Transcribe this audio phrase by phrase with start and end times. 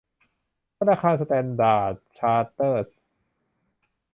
[0.77, 2.87] ธนาคารสแตนดาร์ดชาร์เตอร์ด